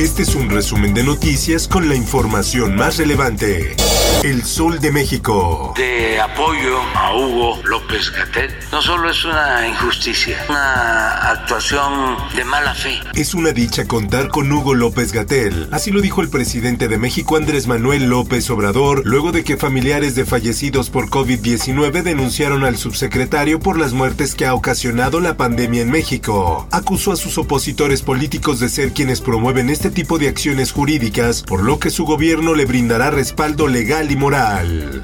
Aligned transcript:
Este 0.00 0.22
es 0.22 0.34
un 0.34 0.48
resumen 0.48 0.94
de 0.94 1.04
noticias 1.04 1.68
con 1.68 1.86
la 1.90 1.94
información 1.94 2.74
más 2.74 2.96
relevante. 2.96 3.76
El 4.22 4.44
Sol 4.44 4.80
de 4.80 4.92
México. 4.92 5.74
De 5.76 6.18
apoyo 6.18 6.78
a 6.94 7.14
Hugo 7.14 7.58
López 7.64 8.10
Gatel 8.10 8.50
no 8.72 8.80
solo 8.80 9.10
es 9.10 9.24
una 9.24 9.66
injusticia, 9.66 10.44
una 10.48 11.30
actuación 11.30 12.16
de 12.34 12.44
mala 12.44 12.74
fe. 12.74 13.00
Es 13.14 13.34
una 13.34 13.52
dicha 13.52 13.86
contar 13.86 14.28
con 14.28 14.50
Hugo 14.50 14.74
López 14.74 15.12
Gatel. 15.12 15.68
Así 15.70 15.90
lo 15.90 16.00
dijo 16.00 16.22
el 16.22 16.28
presidente 16.28 16.88
de 16.88 16.98
México 16.98 17.36
Andrés 17.36 17.66
Manuel 17.66 18.08
López 18.08 18.48
Obrador, 18.50 19.02
luego 19.04 19.32
de 19.32 19.44
que 19.44 19.56
familiares 19.56 20.14
de 20.14 20.24
fallecidos 20.24 20.88
por 20.88 21.08
COVID-19 21.08 22.02
denunciaron 22.02 22.64
al 22.64 22.76
subsecretario 22.76 23.58
por 23.58 23.78
las 23.78 23.92
muertes 23.92 24.34
que 24.34 24.46
ha 24.46 24.54
ocasionado 24.54 25.20
la 25.20 25.36
pandemia 25.36 25.82
en 25.82 25.90
México. 25.90 26.68
Acusó 26.70 27.12
a 27.12 27.16
sus 27.16 27.38
opositores 27.38 28.02
políticos 28.02 28.60
de 28.60 28.68
ser 28.68 28.92
quienes 28.92 29.20
promueven 29.20 29.70
este 29.70 29.89
tipo 29.90 30.18
de 30.18 30.28
acciones 30.28 30.72
jurídicas, 30.72 31.42
por 31.42 31.62
lo 31.62 31.78
que 31.78 31.90
su 31.90 32.04
gobierno 32.04 32.54
le 32.54 32.64
brindará 32.64 33.10
respaldo 33.10 33.68
legal 33.68 34.10
y 34.10 34.16
moral. 34.16 35.00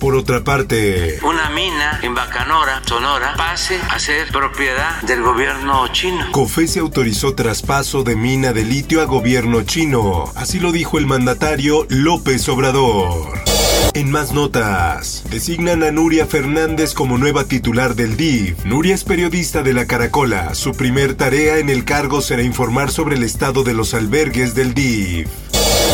Por 0.00 0.14
otra 0.14 0.42
parte, 0.42 1.18
Una 1.22 1.50
mina 1.50 2.00
en 2.02 2.14
Bacanora, 2.14 2.82
Sonora, 2.86 3.34
pase 3.36 3.78
a 3.90 3.98
ser 3.98 4.28
propiedad 4.28 5.00
del 5.02 5.22
gobierno 5.22 5.86
chino. 5.88 6.32
COFESE 6.32 6.80
autorizó 6.80 7.34
traspaso 7.34 8.02
de 8.02 8.16
mina 8.16 8.52
de 8.52 8.64
litio 8.64 9.02
a 9.02 9.04
gobierno 9.04 9.62
chino. 9.62 10.24
Así 10.36 10.58
lo 10.58 10.72
dijo 10.72 10.98
el 10.98 11.06
mandatario 11.06 11.86
López 11.90 12.48
Obrador. 12.48 13.49
En 13.94 14.10
más 14.10 14.32
notas, 14.32 15.24
designan 15.30 15.82
a 15.82 15.90
Nuria 15.90 16.26
Fernández 16.26 16.94
como 16.94 17.18
nueva 17.18 17.44
titular 17.44 17.94
del 17.94 18.16
DIF. 18.16 18.64
Nuria 18.64 18.94
es 18.94 19.04
periodista 19.04 19.62
de 19.62 19.74
la 19.74 19.86
Caracola. 19.86 20.54
Su 20.54 20.72
primer 20.72 21.14
tarea 21.14 21.58
en 21.58 21.68
el 21.68 21.84
cargo 21.84 22.20
será 22.20 22.42
informar 22.42 22.90
sobre 22.90 23.16
el 23.16 23.22
estado 23.22 23.64
de 23.64 23.74
los 23.74 23.94
albergues 23.94 24.54
del 24.54 24.74
DIF. 24.74 25.28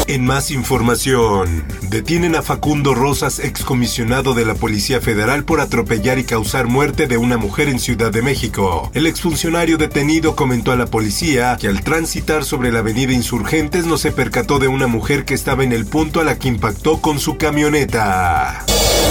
En 0.08 0.24
más 0.24 0.50
información, 0.50 1.64
detienen 1.82 2.36
a 2.36 2.42
Facundo 2.42 2.94
Rosas, 2.94 3.40
excomisionado 3.40 4.34
de 4.34 4.44
la 4.44 4.54
Policía 4.54 5.00
Federal 5.00 5.44
por 5.44 5.60
atropellar 5.60 6.18
y 6.18 6.24
causar 6.24 6.66
muerte 6.66 7.06
de 7.06 7.16
una 7.16 7.36
mujer 7.36 7.68
en 7.68 7.80
Ciudad 7.80 8.12
de 8.12 8.22
México. 8.22 8.90
El 8.94 9.06
exfuncionario 9.06 9.78
detenido 9.78 10.36
comentó 10.36 10.72
a 10.72 10.76
la 10.76 10.86
policía 10.86 11.56
que 11.60 11.68
al 11.68 11.82
transitar 11.82 12.44
sobre 12.44 12.70
la 12.70 12.78
avenida 12.80 13.12
Insurgentes 13.12 13.86
no 13.86 13.98
se 13.98 14.12
percató 14.12 14.58
de 14.58 14.68
una 14.68 14.86
mujer 14.86 15.24
que 15.24 15.34
estaba 15.34 15.64
en 15.64 15.72
el 15.72 15.86
punto 15.86 16.20
a 16.20 16.24
la 16.24 16.38
que 16.38 16.48
impactó 16.48 17.00
con 17.00 17.18
su 17.18 17.36
camioneta. 17.36 18.64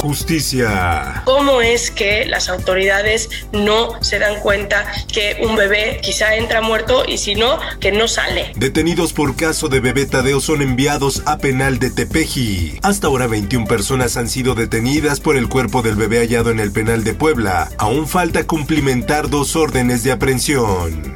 Justicia. 0.06 1.24
¿Cómo 1.26 1.62
es 1.62 1.90
que 1.90 2.28
las 2.28 2.48
autoridades 2.48 3.28
no 3.54 4.04
se 4.04 4.20
dan 4.20 4.40
cuenta 4.40 4.86
que 5.12 5.38
un 5.42 5.56
bebé 5.56 6.00
quizá 6.04 6.36
entra 6.36 6.62
muerto 6.62 7.06
y 7.08 7.18
si 7.18 7.34
no, 7.34 7.58
que 7.80 7.92
no 7.92 8.08
sale? 8.08 8.52
Detenidos 8.56 9.14
por 9.14 9.36
caso 9.36 9.68
de 9.68 9.80
bebé 9.80 10.06
Tadeo 10.06 10.42
son 10.42 10.62
enviados 10.62 11.24
a 11.26 11.40
penal 11.40 11.80
de 11.80 11.90
Tepeji. 11.90 12.78
Hasta 12.84 13.08
ahora 13.08 13.26
21 13.26 13.66
personas 13.66 14.16
han 14.16 14.30
sido 14.30 14.54
detenidas 14.54 15.20
por 15.20 15.38
el 15.38 15.50
cuerpo 15.50 15.82
del 15.82 15.96
bebé 15.96 16.20
hallado 16.20 16.52
en 16.52 16.60
el 16.60 16.72
penal 16.72 17.04
de 17.04 17.16
Puebla. 17.16 17.72
Aún 17.80 18.08
falta 18.08 18.46
cumplimentar 18.46 19.32
dos 19.32 19.56
órdenes 19.56 20.04
de 20.04 20.12
aprehensión. 20.12 21.16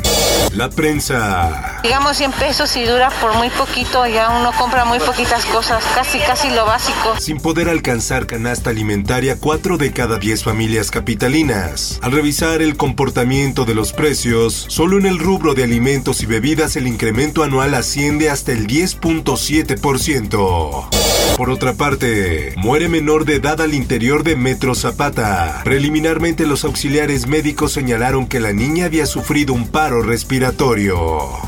La 0.56 0.72
prensa. 0.72 1.79
Digamos 1.82 2.18
100 2.18 2.34
pesos 2.34 2.76
y 2.76 2.84
dura 2.84 3.10
por 3.22 3.34
muy 3.36 3.50
poquito, 3.50 4.06
ya 4.06 4.38
uno 4.38 4.52
compra 4.58 4.84
muy 4.84 5.00
poquitas 5.00 5.46
cosas, 5.46 5.82
casi 5.96 6.20
casi 6.20 6.50
lo 6.50 6.66
básico. 6.66 7.16
Sin 7.20 7.38
poder 7.38 7.70
alcanzar 7.70 8.28
canasta 8.28 8.70
alimentaria, 8.70 9.38
4 9.40 9.78
de 9.78 9.94
cada 9.94 10.18
10 10.18 10.44
familias 10.44 10.92
capitalinas. 10.92 11.98
Al 12.02 12.12
revisar 12.12 12.62
el 12.62 12.76
comportamiento 12.76 13.64
de 13.64 13.76
los 13.76 13.94
precios, 13.94 14.66
solo 14.68 14.98
en 14.98 15.06
el 15.06 15.20
rubro 15.20 15.54
de 15.54 15.64
alimentos 15.64 16.22
y 16.22 16.26
bebidas 16.26 16.76
el 16.76 16.86
incremento 16.86 17.44
anual 17.44 17.74
asciende 17.74 18.30
hasta 18.30 18.52
el 18.52 18.68
10.7%. 18.68 20.90
Por 21.38 21.50
otra 21.50 21.76
parte, 21.76 22.56
muere 22.58 22.90
menor 22.90 23.24
de 23.24 23.36
edad 23.36 23.62
al 23.62 23.74
interior 23.74 24.24
de 24.24 24.36
Metro 24.36 24.76
Zapata. 24.76 25.62
Preliminarmente 25.64 26.46
los 26.46 26.66
auxiliares 26.66 27.28
médicos 27.28 27.72
señalaron 27.72 28.28
que 28.28 28.42
la 28.42 28.52
niña 28.52 28.84
había 28.86 29.06
sufrido 29.06 29.54
un 29.54 29.70
paro 29.70 30.02
respiratorio. 30.02 31.40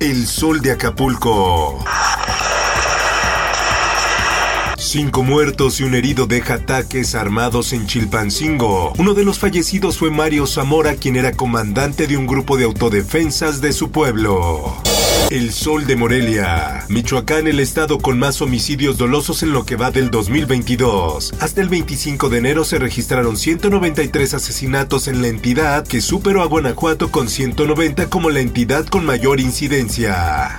El 0.00 0.26
sol 0.28 0.60
de 0.60 0.70
Acapulco. 0.70 1.84
Cinco 4.76 5.22
muertos 5.22 5.80
y 5.80 5.82
un 5.82 5.94
herido 5.94 6.26
deja 6.26 6.54
ataques 6.54 7.16
armados 7.16 7.72
en 7.72 7.86
Chilpancingo. 7.86 8.92
Uno 8.96 9.14
de 9.14 9.24
los 9.24 9.38
fallecidos 9.40 9.98
fue 9.98 10.10
Mario 10.10 10.46
Zamora, 10.46 10.94
quien 10.94 11.16
era 11.16 11.32
comandante 11.32 12.06
de 12.06 12.16
un 12.16 12.26
grupo 12.26 12.56
de 12.56 12.64
autodefensas 12.64 13.60
de 13.60 13.72
su 13.72 13.90
pueblo. 13.90 14.76
El 15.30 15.52
Sol 15.52 15.86
de 15.86 15.94
Morelia. 15.94 16.86
Michoacán, 16.88 17.46
el 17.48 17.60
estado 17.60 17.98
con 17.98 18.18
más 18.18 18.40
homicidios 18.40 18.96
dolosos 18.96 19.42
en 19.42 19.52
lo 19.52 19.66
que 19.66 19.76
va 19.76 19.90
del 19.90 20.10
2022. 20.10 21.34
Hasta 21.38 21.60
el 21.60 21.68
25 21.68 22.30
de 22.30 22.38
enero 22.38 22.64
se 22.64 22.78
registraron 22.78 23.36
193 23.36 24.32
asesinatos 24.32 25.06
en 25.06 25.20
la 25.20 25.28
entidad, 25.28 25.86
que 25.86 26.00
superó 26.00 26.42
a 26.42 26.46
Guanajuato 26.46 27.10
con 27.10 27.28
190 27.28 28.08
como 28.08 28.30
la 28.30 28.40
entidad 28.40 28.86
con 28.86 29.04
mayor 29.04 29.38
incidencia. 29.38 30.58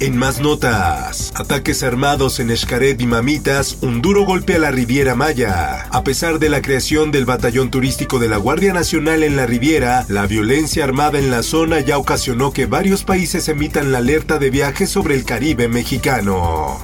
En 0.00 0.16
más 0.16 0.40
notas, 0.40 1.30
ataques 1.34 1.82
armados 1.82 2.40
en 2.40 2.56
Xcaret 2.56 2.98
y 3.02 3.06
Mamitas, 3.06 3.76
un 3.82 4.00
duro 4.00 4.24
golpe 4.24 4.54
a 4.54 4.58
la 4.58 4.70
Riviera 4.70 5.14
Maya. 5.14 5.88
A 5.90 6.02
pesar 6.04 6.38
de 6.38 6.48
la 6.48 6.62
creación 6.62 7.10
del 7.10 7.26
batallón 7.26 7.70
turístico 7.70 8.18
de 8.18 8.28
la 8.28 8.38
Guardia 8.38 8.72
Nacional 8.72 9.22
en 9.22 9.36
la 9.36 9.44
Riviera, 9.44 10.06
la 10.08 10.24
violencia 10.26 10.84
armada 10.84 11.18
en 11.18 11.30
la 11.30 11.42
zona 11.42 11.80
ya 11.80 11.98
ocasionó 11.98 12.50
que 12.50 12.64
varios 12.64 13.04
países 13.04 13.46
emitan 13.48 13.92
la 13.92 13.98
alerta 13.98 14.38
de 14.38 14.48
viaje 14.48 14.86
sobre 14.86 15.16
el 15.16 15.26
Caribe 15.26 15.68
mexicano. 15.68 16.82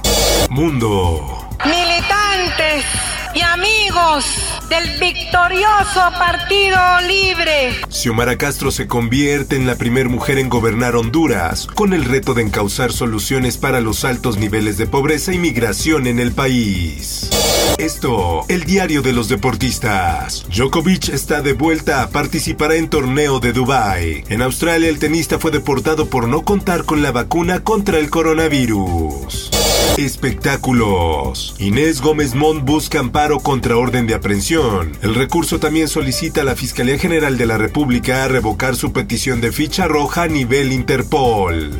Mundo. 0.51 1.49
Militantes 1.65 2.85
y 3.33 3.41
amigos 3.41 4.56
del 4.69 4.99
victorioso 4.99 6.01
Partido 6.17 6.77
Libre. 7.07 7.75
Xiomara 7.89 8.37
Castro 8.37 8.71
se 8.71 8.87
convierte 8.87 9.55
en 9.55 9.65
la 9.65 9.75
primer 9.75 10.09
mujer 10.09 10.37
en 10.37 10.49
gobernar 10.49 10.95
Honduras, 10.95 11.67
con 11.67 11.93
el 11.93 12.05
reto 12.05 12.33
de 12.33 12.43
encauzar 12.43 12.91
soluciones 12.91 13.57
para 13.57 13.79
los 13.79 14.03
altos 14.03 14.37
niveles 14.37 14.77
de 14.77 14.87
pobreza 14.87 15.33
y 15.33 15.37
migración 15.37 16.07
en 16.07 16.19
el 16.19 16.31
país. 16.31 17.29
Esto, 17.77 18.43
el 18.49 18.63
diario 18.63 19.01
de 19.01 19.13
los 19.13 19.29
deportistas. 19.29 20.45
Djokovic 20.49 21.09
está 21.09 21.41
de 21.41 21.53
vuelta, 21.53 22.09
participará 22.09 22.75
en 22.75 22.89
torneo 22.89 23.39
de 23.39 23.53
Dubai. 23.53 24.23
En 24.29 24.41
Australia 24.41 24.89
el 24.89 24.99
tenista 24.99 25.37
fue 25.39 25.51
deportado 25.51 26.07
por 26.07 26.27
no 26.27 26.41
contar 26.41 26.85
con 26.85 27.01
la 27.01 27.11
vacuna 27.11 27.63
contra 27.63 27.99
el 27.99 28.09
coronavirus. 28.09 29.46
Espectáculos. 29.95 31.55
Inés 31.59 32.01
Gómez 32.01 32.35
Mont 32.35 32.63
busca 32.63 32.99
amparo 32.99 33.39
contra 33.39 33.77
orden 33.77 34.07
de 34.07 34.15
aprehensión. 34.15 34.97
El 35.01 35.15
recurso 35.15 35.59
también 35.59 35.87
solicita 35.87 36.41
a 36.41 36.43
la 36.43 36.55
Fiscalía 36.55 36.97
General 36.97 37.37
de 37.37 37.45
la 37.45 37.57
República 37.57 38.27
revocar 38.27 38.75
su 38.75 38.91
petición 38.91 39.39
de 39.39 39.51
ficha 39.51 39.87
roja 39.87 40.23
a 40.23 40.27
nivel 40.27 40.71
Interpol. 40.71 41.71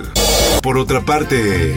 Por 0.61 0.77
otra 0.77 1.01
parte, 1.01 1.75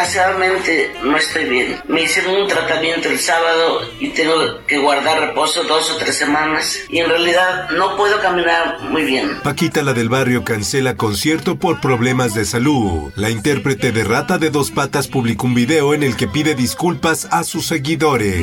Desgraciadamente 0.00 0.94
no 1.04 1.14
estoy 1.18 1.44
bien. 1.44 1.76
Me 1.86 2.04
hicieron 2.04 2.34
un 2.34 2.48
tratamiento 2.48 3.10
el 3.10 3.18
sábado 3.18 3.82
y 4.00 4.08
tengo 4.08 4.32
que 4.66 4.78
guardar 4.78 5.20
reposo 5.20 5.62
dos 5.64 5.90
o 5.90 5.96
tres 5.98 6.16
semanas 6.16 6.78
y 6.88 7.00
en 7.00 7.08
realidad 7.10 7.68
no 7.72 7.98
puedo 7.98 8.18
caminar 8.18 8.80
muy 8.80 9.02
bien. 9.04 9.38
Paquita 9.42 9.82
la 9.82 9.92
del 9.92 10.08
barrio 10.08 10.42
cancela 10.42 10.96
concierto 10.96 11.56
por 11.56 11.82
problemas 11.82 12.32
de 12.32 12.46
salud. 12.46 13.12
La 13.14 13.28
intérprete 13.28 13.92
de 13.92 14.04
Rata 14.04 14.38
de 14.38 14.48
dos 14.48 14.70
patas 14.70 15.06
publicó 15.06 15.46
un 15.46 15.54
video 15.54 15.92
en 15.92 16.02
el 16.02 16.16
que 16.16 16.28
pide 16.28 16.54
disculpas 16.54 17.28
a 17.30 17.44
sus 17.44 17.66
seguidores. 17.66 18.42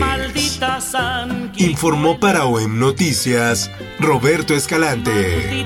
Informó 1.56 2.20
para 2.20 2.46
OEM 2.46 2.78
Noticias 2.78 3.72
Roberto 4.00 4.54
Escalante. 4.54 5.66